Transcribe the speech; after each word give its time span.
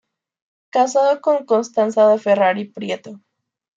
Casado 0.71 1.21
con 1.21 1.45
Constanza 1.45 2.07
de 2.07 2.17
Ferrari 2.17 2.65
Prieto. 2.65 3.19